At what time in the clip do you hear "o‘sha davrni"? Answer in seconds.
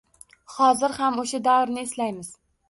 1.25-1.85